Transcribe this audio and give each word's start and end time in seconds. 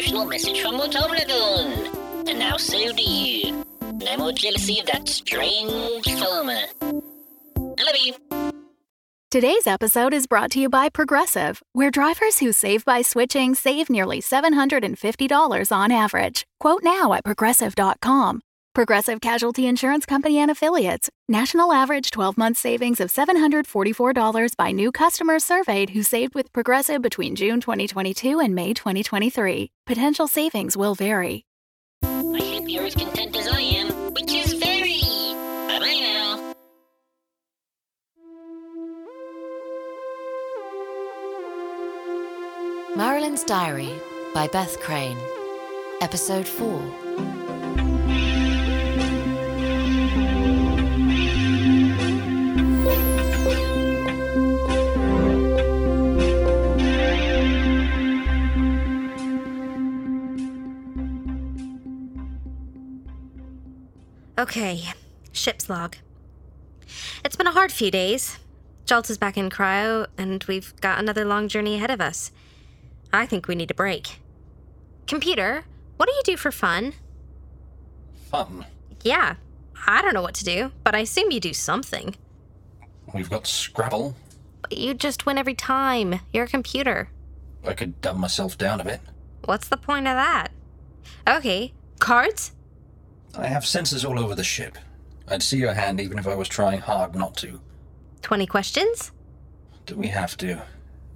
emotional 0.00 0.24
message 0.24 0.62
from 0.62 0.78
Lagoon. 0.78 2.26
And 2.26 2.38
now 2.38 2.56
so 2.56 2.92
do 2.92 3.02
you. 3.02 3.64
No 3.94 4.16
more 4.16 4.32
jealousy 4.32 4.80
of 4.80 4.86
that 4.86 5.06
strange 5.06 6.06
farmer. 6.18 6.62
I 6.82 7.82
love 7.82 7.96
you. 8.00 8.14
Today's 9.30 9.66
episode 9.66 10.14
is 10.14 10.26
brought 10.26 10.50
to 10.52 10.60
you 10.60 10.68
by 10.70 10.88
Progressive, 10.88 11.62
where 11.72 11.90
drivers 11.90 12.38
who 12.38 12.50
save 12.50 12.84
by 12.84 13.02
switching 13.02 13.54
save 13.54 13.90
nearly 13.90 14.20
$750 14.20 15.76
on 15.76 15.92
average. 15.92 16.44
Quote 16.58 16.82
now 16.82 17.12
at 17.12 17.24
progressive.com. 17.24 18.40
Progressive 18.72 19.20
Casualty 19.20 19.66
Insurance 19.66 20.06
Company 20.06 20.38
and 20.38 20.48
Affiliates. 20.48 21.10
National 21.28 21.72
average 21.72 22.12
12 22.12 22.38
month 22.38 22.56
savings 22.56 23.00
of 23.00 23.10
$744 23.10 24.56
by 24.56 24.70
new 24.70 24.92
customers 24.92 25.42
surveyed 25.42 25.90
who 25.90 26.04
saved 26.04 26.36
with 26.36 26.52
Progressive 26.52 27.02
between 27.02 27.34
June 27.34 27.60
2022 27.60 28.38
and 28.38 28.54
May 28.54 28.72
2023. 28.72 29.72
Potential 29.86 30.28
savings 30.28 30.76
will 30.76 30.94
vary. 30.94 31.44
I 32.04 32.06
hope 32.06 32.68
you're 32.68 32.84
as 32.84 32.94
content 32.94 33.36
as 33.36 33.48
I 33.48 33.60
am, 33.60 33.88
which 34.14 34.32
is 34.32 34.52
very. 34.52 35.00
Bye 35.66 35.80
bye 35.80 36.00
now. 36.00 36.54
Marilyn's 42.96 43.42
Diary 43.42 43.92
by 44.32 44.46
Beth 44.46 44.78
Crane. 44.78 45.18
Episode 46.00 46.46
4. 46.46 47.49
Okay, 64.40 64.84
ship's 65.32 65.68
log. 65.68 65.96
It's 67.22 67.36
been 67.36 67.46
a 67.46 67.52
hard 67.52 67.70
few 67.70 67.90
days. 67.90 68.38
Jolt 68.86 69.10
is 69.10 69.18
back 69.18 69.36
in 69.36 69.50
cryo, 69.50 70.06
and 70.16 70.42
we've 70.44 70.74
got 70.80 70.98
another 70.98 71.26
long 71.26 71.46
journey 71.46 71.74
ahead 71.74 71.90
of 71.90 72.00
us. 72.00 72.32
I 73.12 73.26
think 73.26 73.46
we 73.46 73.54
need 73.54 73.70
a 73.70 73.74
break. 73.74 74.18
Computer, 75.06 75.64
what 75.98 76.08
do 76.08 76.14
you 76.14 76.22
do 76.24 76.38
for 76.38 76.50
fun? 76.50 76.94
Fun. 78.30 78.64
Yeah, 79.02 79.34
I 79.86 80.00
don't 80.00 80.14
know 80.14 80.22
what 80.22 80.36
to 80.36 80.44
do, 80.44 80.72
but 80.84 80.94
I 80.94 81.00
assume 81.00 81.30
you 81.30 81.38
do 81.38 81.52
something. 81.52 82.16
We've 83.12 83.28
got 83.28 83.46
Scrabble. 83.46 84.16
But 84.62 84.72
you 84.72 84.94
just 84.94 85.26
win 85.26 85.36
every 85.36 85.54
time. 85.54 86.20
You're 86.32 86.44
a 86.44 86.48
computer. 86.48 87.10
I 87.66 87.74
could 87.74 88.00
dumb 88.00 88.18
myself 88.18 88.56
down 88.56 88.80
a 88.80 88.84
bit. 88.84 89.00
What's 89.44 89.68
the 89.68 89.76
point 89.76 90.06
of 90.06 90.14
that? 90.14 90.48
Okay, 91.28 91.74
cards? 91.98 92.52
I 93.34 93.46
have 93.46 93.62
sensors 93.62 94.08
all 94.08 94.18
over 94.18 94.34
the 94.34 94.44
ship. 94.44 94.76
I'd 95.28 95.42
see 95.42 95.58
your 95.58 95.74
hand 95.74 96.00
even 96.00 96.18
if 96.18 96.26
I 96.26 96.34
was 96.34 96.48
trying 96.48 96.80
hard 96.80 97.14
not 97.14 97.36
to. 97.38 97.60
20 98.22 98.46
questions? 98.46 99.12
Do 99.86 99.96
we 99.96 100.08
have 100.08 100.36
to? 100.38 100.62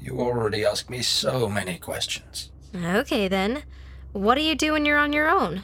You 0.00 0.20
already 0.20 0.64
ask 0.64 0.90
me 0.90 1.02
so 1.02 1.48
many 1.48 1.78
questions. 1.78 2.50
Okay 2.74 3.28
then. 3.28 3.62
What 4.12 4.34
do 4.34 4.42
you 4.42 4.54
do 4.54 4.72
when 4.72 4.84
you're 4.84 4.98
on 4.98 5.12
your 5.12 5.28
own? 5.28 5.62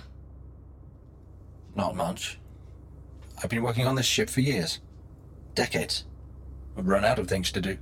Not 1.75 1.95
much. 1.97 2.39
I've 3.43 3.51
been 3.51 3.63
working 3.63 3.87
on 3.87 3.95
this 3.95 4.07
ship 4.07 4.31
for 4.31 4.41
years. 4.41 4.81
Decades. 5.55 6.05
I've 6.77 6.89
run 6.89 7.05
out 7.05 7.19
of 7.19 7.29
things 7.29 7.53
to 7.53 7.61
do. 7.61 7.79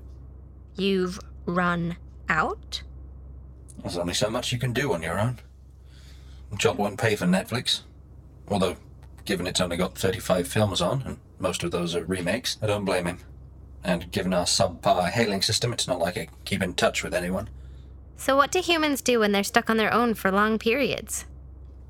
You've 0.75 1.21
run 1.47 1.97
out? 2.29 2.83
There's 3.83 3.99
only 3.99 4.15
so 4.15 4.29
much 4.31 4.53
you 4.53 4.59
can 4.59 4.73
do 4.73 4.93
on 4.93 5.03
your 5.03 5.19
own. 5.19 5.39
Jolt 6.57 6.79
won't 6.79 6.99
pay 6.99 7.17
for 7.17 7.27
Netflix. 7.27 7.83
Although, 8.49 8.77
given 9.25 9.47
it's 9.47 9.61
only 9.61 9.77
got 9.77 9.99
35 9.99 10.47
films 10.47 10.81
on, 10.81 11.03
and 11.03 11.19
most 11.39 11.65
of 11.65 11.71
those 11.71 11.95
are 11.95 12.05
remakes, 12.05 12.59
I 12.63 12.67
don't 12.67 12.85
blame 12.85 13.07
him. 13.07 13.19
And 13.83 14.11
given 14.11 14.35
our 14.35 14.45
subpar 14.45 15.11
hailing 15.11 15.43
system, 15.43 15.73
it's 15.73 15.89
not 15.89 15.99
like 15.99 16.17
I 16.17 16.29
keep 16.45 16.63
in 16.63 16.75
touch 16.75 17.03
with 17.03 17.15
anyone. 17.15 17.49
So, 18.17 18.37
what 18.37 18.51
do 18.51 18.61
humans 18.61 19.03
do 19.03 19.21
when 19.21 19.33
they're 19.33 19.45
stuck 19.45 19.69
on 19.69 19.77
their 19.77 19.93
own 19.93 20.15
for 20.15 20.31
long 20.33 20.59
periods? 20.59 21.27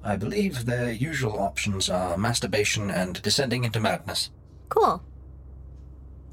I 0.02 0.16
believe 0.16 0.66
their 0.66 0.92
usual 0.92 1.40
options 1.40 1.88
are 1.88 2.16
masturbation 2.16 2.90
and 2.90 3.20
descending 3.22 3.64
into 3.64 3.80
madness. 3.80 4.30
Cool. 4.68 5.02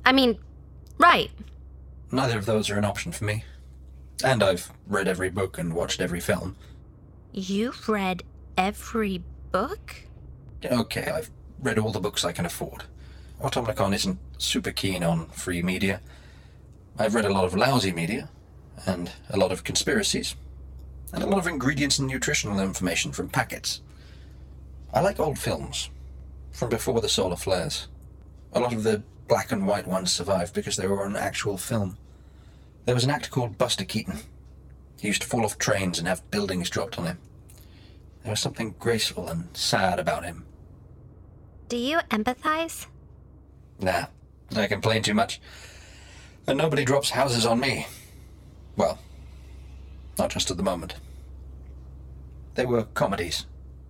I 0.05 0.11
mean, 0.11 0.38
right. 0.97 1.31
Neither 2.11 2.38
of 2.38 2.45
those 2.45 2.69
are 2.69 2.78
an 2.78 2.85
option 2.85 3.11
for 3.11 3.23
me. 3.23 3.45
And 4.23 4.44
I've 4.44 4.72
read 4.88 5.07
every 5.07 5.29
book 5.29 5.57
and 5.57 5.73
watched 5.73 6.01
every 6.01 6.19
film. 6.19 6.55
You've 7.31 7.90
read 7.90 8.23
every 8.57 9.23
book? 9.51 9.95
Okay, 10.66 11.12
I've 11.12 11.29
read 11.59 11.78
all 11.78 11.91
the 11.91 12.00
books 12.00 12.24
I 12.24 12.31
can 12.31 12.46
afford. 12.46 12.84
Automicon 13.41 13.94
isn't 13.94 14.19
super 14.38 14.72
keen 14.72 15.03
on 15.03 15.28
free 15.28 15.62
media. 15.62 16.00
I've 16.97 17.16
read 17.16 17.25
a 17.25 17.34
lot 17.34 17.44
of 17.44 17.56
lousy 17.56 17.91
media, 17.91 18.29
and 18.85 19.12
a 19.29 19.38
lot 19.38 19.52
of 19.52 19.63
conspiracies, 19.63 20.35
and 21.12 21.23
a 21.23 21.28
lot 21.28 21.40
of 21.40 21.47
ingredients 21.47 22.00
and 22.00 22.07
nutritional 22.07 22.59
information 22.59 23.12
from 23.12 23.29
packets. 23.29 23.81
I 24.94 25.02
like 25.02 25.19
old 25.19 25.40
films, 25.40 25.90
from 26.52 26.69
before 26.69 27.02
the 27.02 27.09
solar 27.09 27.35
flares. 27.35 27.88
A 28.53 28.59
lot 28.59 28.73
of 28.73 28.84
the 28.84 29.03
black 29.28 29.52
and 29.52 29.68
white 29.68 29.88
ones 29.88 30.12
survived 30.12 30.53
because 30.53 30.78
they 30.78 30.88
were 30.88 31.03
on 31.03 31.16
actual 31.16 31.57
film. 31.57 31.97
There 32.85 32.96
was 32.96 33.03
an 33.03 33.09
actor 33.09 33.29
called 33.29 33.57
Buster 33.57 33.85
Keaton. 33.85 34.19
He 35.00 35.07
used 35.07 35.23
to 35.23 35.28
fall 35.28 35.44
off 35.44 35.57
trains 35.57 36.00
and 36.00 36.07
have 36.07 36.29
buildings 36.31 36.69
dropped 36.69 37.00
on 37.00 37.06
him. 37.06 37.18
There 38.23 38.31
was 38.31 38.40
something 38.40 38.75
graceful 38.79 39.28
and 39.28 39.50
sad 39.56 40.00
about 40.00 40.23
him. 40.23 40.46
Do 41.73 41.79
you 41.79 41.97
empathize? 42.11 42.85
Nah, 43.79 44.06
I 44.56 44.67
complain 44.67 45.01
too 45.01 45.16
much. 45.16 45.41
And 46.45 46.59
nobody 46.59 46.85
drops 46.85 47.09
houses 47.09 47.47
on 47.47 47.59
me. 47.59 47.88
Well, 48.75 49.00
not 50.19 50.29
just 50.29 50.51
at 50.51 50.57
the 50.57 50.61
moment. 50.61 50.94
They 52.53 52.67
were 52.67 52.84
comedies, 52.84 53.47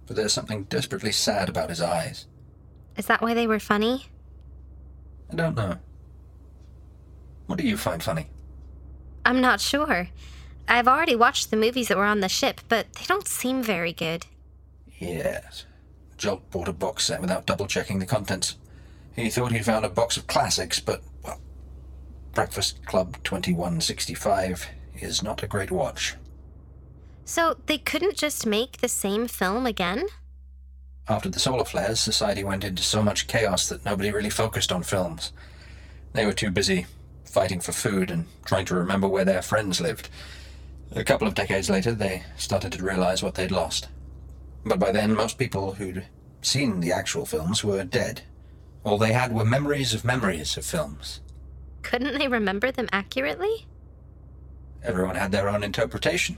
but 0.08 0.16
there's 0.16 0.32
something 0.32 0.64
desperately 0.64 1.12
sad 1.12 1.50
about 1.50 1.70
his 1.70 1.82
eyes. 1.82 2.26
Is 2.96 3.08
that 3.08 3.22
why 3.22 3.34
they 3.34 3.48
were 3.48 3.60
funny? 3.60 4.06
I 5.30 5.36
don't 5.36 5.58
know. 5.58 5.76
What 7.48 7.60
do 7.60 7.68
you 7.68 7.76
find 7.76 8.02
funny? 8.02 8.30
I'm 9.26 9.42
not 9.42 9.60
sure. 9.60 10.08
I've 10.70 10.88
already 10.88 11.18
watched 11.18 11.52
the 11.52 11.58
movies 11.58 11.90
that 11.90 11.98
were 11.98 12.06
on 12.06 12.22
the 12.22 12.30
ship, 12.30 12.62
but 12.70 12.94
they 12.94 13.04
don't 13.10 13.28
seem 13.28 13.62
very 13.62 13.92
good. 13.92 14.26
Yes. 15.00 15.66
Jolt 16.18 16.50
bought 16.52 16.68
a 16.68 16.74
box 16.74 17.06
set 17.06 17.22
without 17.22 17.46
double 17.46 17.68
checking 17.68 18.00
the 18.00 18.06
contents. 18.06 18.58
He 19.16 19.30
thought 19.30 19.52
he'd 19.52 19.66
found 19.66 19.86
a 19.86 19.90
box 19.90 20.18
of 20.18 20.28
classics, 20.28 20.80
but, 20.80 21.02
well, 21.24 21.40
Breakfast 22.34 22.86
Club 22.86 23.18
2165 23.24 24.68
is 25.00 25.22
not 25.22 25.44
a 25.44 25.48
great 25.48 25.72
watch. 25.72 26.16
So 27.26 27.58
they 27.68 27.78
couldn't 27.78 28.18
just 28.18 28.46
make 28.46 28.78
the 28.78 28.88
same 28.88 29.28
film 29.28 29.66
again? 29.66 30.08
After 31.08 31.30
the 31.30 31.40
solar 31.40 31.66
flares, 31.66 32.00
society 32.00 32.44
went 32.44 32.64
into 32.64 32.82
so 32.82 33.04
much 33.04 33.28
chaos 33.28 33.68
that 33.70 33.86
nobody 33.86 34.12
really 34.12 34.30
focused 34.30 34.72
on 34.72 34.84
films. 34.84 35.32
They 36.14 36.26
were 36.26 36.34
too 36.34 36.52
busy 36.52 36.86
fighting 37.26 37.60
for 37.60 37.72
food 37.72 38.12
and 38.12 38.26
trying 38.46 38.66
to 38.66 38.76
remember 38.76 39.08
where 39.08 39.26
their 39.26 39.42
friends 39.42 39.82
lived. 39.82 40.10
A 40.96 41.04
couple 41.04 41.28
of 41.28 41.34
decades 41.34 41.70
later, 41.70 41.92
they 41.92 42.24
started 42.38 42.72
to 42.74 42.84
realize 42.84 43.24
what 43.24 43.36
they'd 43.36 43.52
lost. 43.52 43.88
But 44.66 44.80
by 44.80 44.92
then, 44.92 45.14
most 45.14 45.38
people 45.38 45.74
who'd 45.74 46.06
seen 46.42 46.80
the 46.80 46.92
actual 46.92 47.26
films 47.26 47.64
were 47.64 47.84
dead. 47.84 48.22
All 48.84 48.98
they 48.98 49.14
had 49.14 49.34
were 49.34 49.46
memories 49.46 49.94
of 49.94 50.06
memories 50.06 50.58
of 50.58 50.66
films. 50.66 51.22
Couldn't 51.82 52.18
they 52.18 52.28
remember 52.28 52.72
them 52.72 52.90
accurately? 52.92 53.68
Everyone 54.84 55.16
had 55.16 55.32
their 55.32 55.50
own 55.50 55.64
interpretation. 55.64 56.38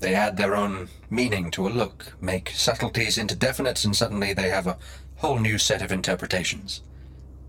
They 0.00 0.14
add 0.14 0.36
their 0.36 0.56
own 0.56 0.88
meaning 1.10 1.50
to 1.52 1.66
a 1.66 1.70
look, 1.70 2.14
make 2.20 2.50
subtleties 2.50 3.16
into 3.16 3.36
definites, 3.36 3.84
and 3.84 3.94
suddenly 3.94 4.32
they 4.32 4.50
have 4.50 4.66
a 4.66 4.78
whole 5.16 5.38
new 5.38 5.58
set 5.58 5.80
of 5.80 5.92
interpretations. 5.92 6.82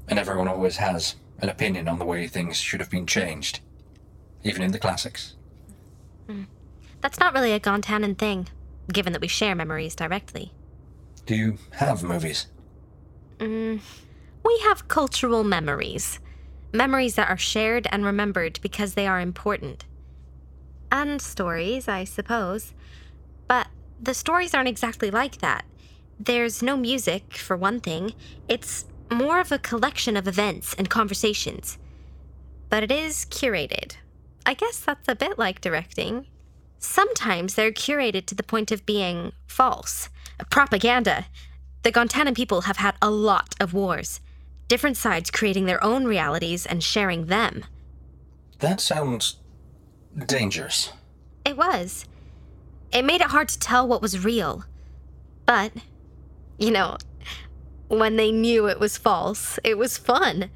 And 0.08 0.20
everyone 0.20 0.48
always 0.48 0.78
has 0.78 1.16
an 1.40 1.50
opinion 1.50 1.88
on 1.88 2.00
the 2.00 2.06
way 2.06 2.28
things 2.28 2.58
should 2.58 2.80
have 2.80 2.92
been 2.92 3.08
changed, 3.08 3.60
even 4.44 4.62
in 4.62 4.72
the 4.72 4.80
classics. 4.80 5.36
Hmm. 6.28 6.44
That's 7.02 7.20
not 7.20 7.34
really 7.34 7.52
a 7.54 7.60
Gontanan 7.60 8.16
thing, 8.16 8.48
given 8.92 9.14
that 9.14 9.22
we 9.22 9.28
share 9.28 9.56
memories 9.56 9.96
directly. 9.96 10.52
Do 11.26 11.36
you 11.36 11.58
have 11.72 12.04
movies? 12.04 12.48
Mm, 13.40 13.80
we 14.44 14.60
have 14.64 14.88
cultural 14.88 15.44
memories. 15.44 16.20
Memories 16.74 17.16
that 17.16 17.30
are 17.30 17.38
shared 17.38 17.88
and 17.92 18.04
remembered 18.04 18.60
because 18.62 18.94
they 18.94 19.08
are 19.08 19.20
important. 19.20 19.86
And 20.92 21.22
stories, 21.22 21.88
I 21.88 22.04
suppose. 22.04 22.74
But 23.48 23.68
the 24.02 24.14
stories 24.14 24.54
aren't 24.54 24.70
exactly 24.70 25.12
like 25.12 25.38
that. 25.40 25.66
There's 26.20 26.62
no 26.62 26.78
music, 26.78 27.34
for 27.36 27.56
one 27.58 27.80
thing. 27.80 28.14
It's 28.48 28.86
more 29.10 29.40
of 29.40 29.52
a 29.52 29.60
collection 29.60 30.18
of 30.18 30.28
events 30.28 30.74
and 30.74 30.90
conversations. 30.90 31.78
But 32.70 32.84
it 32.84 32.92
is 32.92 33.26
curated. 33.26 33.96
I 34.46 34.54
guess 34.54 34.80
that's 34.80 35.08
a 35.08 35.16
bit 35.16 35.38
like 35.38 35.62
directing. 35.62 36.28
Sometimes 36.84 37.54
they're 37.54 37.72
curated 37.72 38.26
to 38.26 38.36
the 38.36 38.44
point 38.44 38.70
of 38.70 38.86
being 38.86 39.32
false. 39.48 40.10
Propaganda. 40.52 41.26
The 41.84 41.94
Gontanan 41.94 42.36
people 42.36 42.62
have 42.62 42.78
had 42.78 42.96
a 43.02 43.10
lot 43.10 43.56
of 43.60 43.74
wars, 43.74 44.20
different 44.68 44.98
sides 44.98 45.32
creating 45.32 45.66
their 45.66 45.82
own 45.84 46.04
realities 46.04 46.66
and 46.66 46.84
sharing 46.84 47.28
them. 47.28 47.64
That 48.60 48.82
sounds 48.82 49.38
dangerous. 50.26 50.92
It 51.46 51.56
was. 51.56 52.06
It 52.92 53.06
made 53.06 53.22
it 53.22 53.28
hard 53.28 53.48
to 53.50 53.60
tell 53.60 53.88
what 53.88 54.02
was 54.02 54.24
real. 54.24 54.66
But, 55.46 55.72
you 56.58 56.70
know, 56.70 56.98
when 57.88 58.18
they 58.18 58.32
knew 58.32 58.68
it 58.68 58.80
was 58.80 58.98
false, 58.98 59.58
it 59.64 59.78
was 59.78 59.98
fun. 59.98 60.50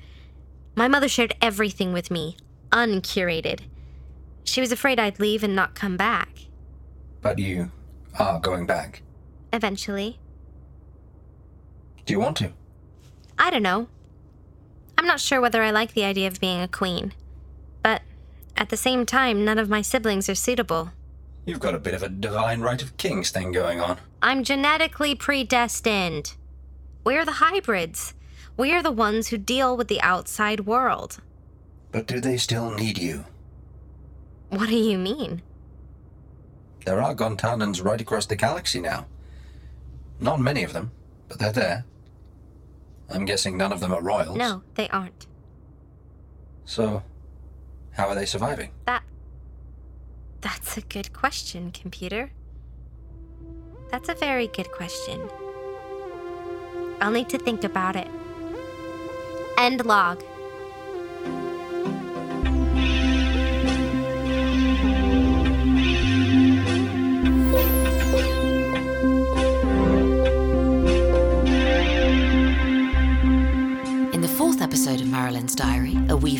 My 0.75 0.89
mother 0.89 1.07
shared 1.07 1.35
everything 1.41 1.93
with 1.93 2.11
me, 2.11 2.35
uncurated. 2.71 3.63
She 4.47 4.61
was 4.61 4.71
afraid 4.71 4.99
I'd 4.99 5.19
leave 5.19 5.43
and 5.43 5.55
not 5.55 5.75
come 5.75 5.97
back. 5.97 6.29
But 7.21 7.37
you 7.37 7.71
are 8.17 8.39
going 8.39 8.65
back. 8.65 9.01
Eventually. 9.51 10.19
Do 12.05 12.13
you 12.13 12.19
want 12.19 12.37
to? 12.37 12.53
I 13.37 13.49
don't 13.49 13.61
know. 13.61 13.87
I'm 14.97 15.05
not 15.05 15.19
sure 15.19 15.41
whether 15.41 15.61
I 15.61 15.71
like 15.71 15.93
the 15.93 16.05
idea 16.05 16.27
of 16.27 16.39
being 16.39 16.61
a 16.61 16.67
queen. 16.67 17.13
But 17.83 18.01
at 18.55 18.69
the 18.69 18.77
same 18.77 19.05
time, 19.05 19.43
none 19.43 19.59
of 19.59 19.69
my 19.69 19.81
siblings 19.81 20.29
are 20.29 20.35
suitable. 20.35 20.91
You've 21.45 21.59
got 21.59 21.75
a 21.75 21.79
bit 21.79 21.93
of 21.93 22.01
a 22.01 22.09
divine 22.09 22.61
right 22.61 22.81
of 22.81 22.97
kings 22.97 23.29
thing 23.29 23.51
going 23.51 23.79
on. 23.79 23.97
I'm 24.21 24.43
genetically 24.43 25.13
predestined. 25.13 26.35
We're 27.03 27.25
the 27.25 27.33
hybrids. 27.33 28.13
We're 28.55 28.81
the 28.81 28.91
ones 28.91 29.27
who 29.27 29.37
deal 29.37 29.77
with 29.77 29.87
the 29.87 30.01
outside 30.01 30.61
world. 30.61 31.19
But 31.91 32.07
do 32.07 32.19
they 32.19 32.37
still 32.37 32.71
need 32.71 32.97
you? 32.97 33.25
What 34.49 34.69
do 34.69 34.75
you 34.75 34.97
mean? 34.97 35.41
There 36.85 37.01
are 37.01 37.13
Gontanans 37.13 37.83
right 37.83 37.99
across 37.99 38.25
the 38.25 38.35
galaxy 38.35 38.79
now. 38.79 39.07
Not 40.19 40.39
many 40.39 40.63
of 40.63 40.73
them, 40.73 40.91
but 41.27 41.37
they're 41.39 41.51
there. 41.51 41.85
I'm 43.09 43.25
guessing 43.25 43.57
none 43.57 43.71
of 43.71 43.79
them 43.79 43.93
are 43.93 44.01
royals. 44.01 44.37
No, 44.37 44.63
they 44.75 44.87
aren't. 44.89 45.27
So, 46.65 47.03
how 47.91 48.07
are 48.07 48.15
they 48.15 48.25
surviving? 48.25 48.71
That. 48.85 49.03
That's 50.41 50.77
a 50.77 50.81
good 50.81 51.13
question, 51.13 51.71
computer. 51.71 52.31
That's 53.89 54.09
a 54.09 54.13
very 54.13 54.47
good 54.47 54.71
question. 54.71 55.29
I'll 57.01 57.11
need 57.11 57.29
to 57.29 57.37
think 57.37 57.63
about 57.63 57.95
it. 57.95 58.07
End 59.57 59.85
log. 59.85 60.23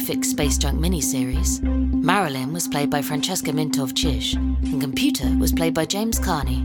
Fix 0.08 0.30
Space 0.30 0.58
Junk 0.58 0.80
miniseries, 0.80 1.62
Marilyn 1.62 2.54
was 2.54 2.66
played 2.66 2.90
by 2.90 3.02
Francesca 3.02 3.52
Mintov 3.52 3.92
Chish, 3.92 4.36
and 4.36 4.80
Computer 4.80 5.36
was 5.38 5.52
played 5.52 5.74
by 5.74 5.86
James 5.86 6.18
Carney. 6.18 6.64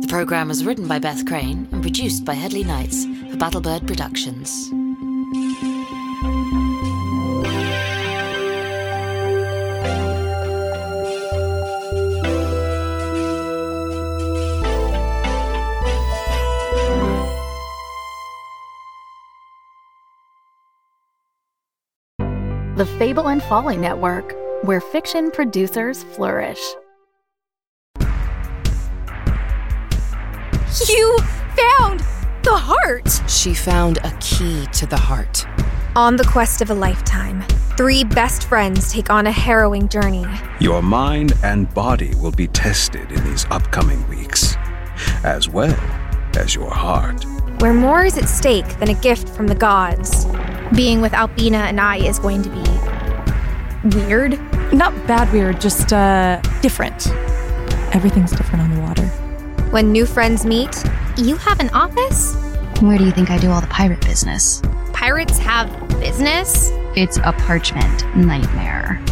The 0.00 0.08
program 0.08 0.48
was 0.48 0.64
written 0.64 0.88
by 0.88 0.98
Beth 0.98 1.24
Crane 1.26 1.68
and 1.70 1.80
produced 1.80 2.24
by 2.24 2.34
Headley 2.34 2.64
Knights 2.64 3.04
for 3.04 3.36
Battlebird 3.36 3.86
Productions. 3.86 4.72
The 22.76 22.84
Fable 22.84 23.28
and 23.28 23.42
Folly 23.42 23.78
Network, 23.78 24.36
where 24.60 24.82
fiction 24.82 25.30
producers 25.30 26.04
flourish. 26.04 26.60
You 30.86 31.18
found 31.56 32.00
the 32.42 32.52
heart! 32.52 33.08
She 33.30 33.54
found 33.54 33.96
a 34.04 34.14
key 34.20 34.66
to 34.74 34.84
the 34.84 34.98
heart. 34.98 35.46
On 35.96 36.16
the 36.16 36.24
quest 36.24 36.60
of 36.60 36.68
a 36.68 36.74
lifetime, 36.74 37.40
three 37.78 38.04
best 38.04 38.44
friends 38.44 38.92
take 38.92 39.08
on 39.08 39.26
a 39.26 39.32
harrowing 39.32 39.88
journey. 39.88 40.26
Your 40.60 40.82
mind 40.82 41.32
and 41.42 41.72
body 41.72 42.14
will 42.16 42.30
be 42.30 42.48
tested 42.48 43.10
in 43.10 43.24
these 43.24 43.46
upcoming 43.46 44.06
weeks, 44.06 44.54
as 45.24 45.48
well 45.48 45.74
as 46.36 46.54
your 46.54 46.70
heart. 46.70 47.24
Where 47.62 47.72
more 47.72 48.04
is 48.04 48.18
at 48.18 48.28
stake 48.28 48.68
than 48.80 48.90
a 48.90 49.00
gift 49.00 49.30
from 49.30 49.46
the 49.46 49.54
gods. 49.54 50.26
Being 50.74 51.00
with 51.00 51.14
Albina 51.14 51.58
and 51.58 51.80
I 51.80 51.96
is 51.98 52.18
going 52.18 52.42
to 52.42 52.50
be 52.50 53.96
weird. 53.98 54.32
Not 54.72 54.92
bad 55.06 55.32
weird, 55.32 55.60
just 55.60 55.92
uh 55.92 56.40
different. 56.60 57.08
Everything's 57.94 58.32
different 58.32 58.62
on 58.62 58.74
the 58.74 58.80
water. 58.80 59.06
When 59.70 59.92
new 59.92 60.06
friends 60.06 60.44
meet, 60.44 60.84
you 61.16 61.36
have 61.36 61.60
an 61.60 61.70
office? 61.70 62.34
Where 62.80 62.98
do 62.98 63.04
you 63.04 63.12
think 63.12 63.30
I 63.30 63.38
do 63.38 63.50
all 63.50 63.60
the 63.60 63.66
pirate 63.68 64.00
business? 64.02 64.60
Pirates 64.92 65.38
have 65.38 65.70
business? 66.00 66.70
It's 66.94 67.16
a 67.18 67.32
parchment 67.32 68.04
nightmare. 68.16 69.02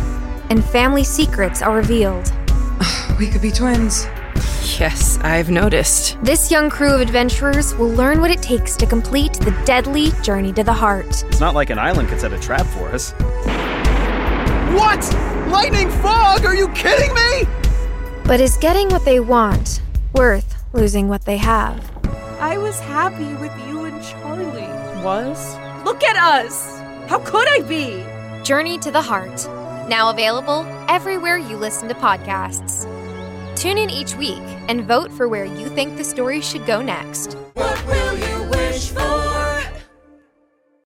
And 0.50 0.64
family 0.64 1.04
secrets 1.04 1.62
are 1.62 1.76
revealed. 1.76 2.32
We 3.18 3.28
could 3.28 3.42
be 3.42 3.52
twins. 3.52 4.06
Yes, 4.64 5.18
I've 5.18 5.50
noticed. 5.50 6.16
This 6.22 6.50
young 6.50 6.70
crew 6.70 6.94
of 6.94 7.00
adventurers 7.02 7.74
will 7.74 7.90
learn 7.90 8.20
what 8.20 8.30
it 8.30 8.40
takes 8.40 8.76
to 8.76 8.86
complete 8.86 9.34
the 9.34 9.50
deadly 9.66 10.10
journey 10.22 10.54
to 10.54 10.64
the 10.64 10.72
heart. 10.72 11.22
It's 11.24 11.38
not 11.38 11.54
like 11.54 11.68
an 11.68 11.78
island 11.78 12.08
could 12.08 12.18
set 12.18 12.32
a 12.32 12.40
trap 12.40 12.66
for 12.66 12.88
us. 12.88 13.12
What? 14.72 15.04
Lightning 15.52 15.90
fog? 15.90 16.44
Are 16.46 16.54
you 16.54 16.68
kidding 16.70 17.14
me? 17.14 17.42
But 18.24 18.40
is 18.40 18.56
getting 18.56 18.88
what 18.88 19.04
they 19.04 19.20
want 19.20 19.82
worth 20.14 20.64
losing 20.72 21.08
what 21.08 21.26
they 21.26 21.36
have? 21.36 21.78
I 22.40 22.56
was 22.56 22.80
happy 22.80 23.34
with 23.34 23.52
you 23.68 23.84
and 23.84 24.02
Charlie. 24.02 24.62
Was? 25.04 25.56
Look 25.84 26.02
at 26.02 26.16
us! 26.16 26.78
How 27.08 27.18
could 27.18 27.46
I 27.48 27.60
be? 27.60 28.02
Journey 28.42 28.78
to 28.78 28.90
the 28.90 29.02
Heart. 29.02 29.46
Now 29.88 30.08
available 30.10 30.64
everywhere 30.88 31.36
you 31.36 31.56
listen 31.56 31.86
to 31.88 31.94
podcasts. 31.94 32.90
Tune 33.64 33.78
in 33.78 33.88
each 33.88 34.14
week 34.16 34.42
and 34.68 34.84
vote 34.84 35.10
for 35.10 35.26
where 35.26 35.46
you 35.46 35.70
think 35.70 35.96
the 35.96 36.04
story 36.04 36.42
should 36.42 36.66
go 36.66 36.82
next. 36.82 37.32
What 37.54 37.86
will 37.86 38.18
you 38.18 38.50
wish 38.50 38.90
for? 38.90 39.13